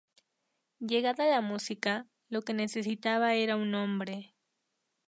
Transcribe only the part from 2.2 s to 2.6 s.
lo que